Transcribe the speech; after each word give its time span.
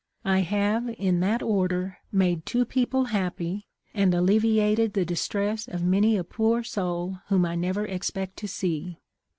I 0.25 0.39
have, 0.39 0.89
in 0.97 1.19
that 1.19 1.43
order, 1.43 1.99
made 2.11 2.43
two 2.47 2.65
people 2.65 3.05
happy 3.13 3.67
and 3.93 4.15
alleviated 4.15 4.93
the 4.93 5.05
distress 5.05 5.67
of 5.67 5.83
many 5.83 6.17
a 6.17 6.23
poor 6.23 6.63
soul 6.63 7.19
whom 7.27 7.45
I 7.45 7.53
never 7.53 7.85
expect 7.85 8.37
to 8.37 8.47
see. 8.47 8.97